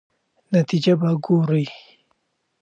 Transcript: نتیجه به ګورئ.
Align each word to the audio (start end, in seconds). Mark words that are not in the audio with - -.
نتیجه 0.53 0.93
به 0.99 1.09
ګورئ. 1.25 1.65